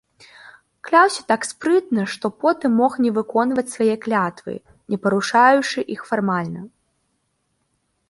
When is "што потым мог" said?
2.15-2.97